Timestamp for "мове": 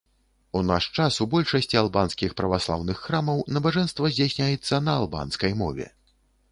5.63-5.87